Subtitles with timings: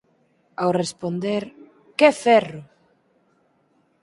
[0.61, 1.43] Ao responder
[1.97, 2.61] "Que ferro!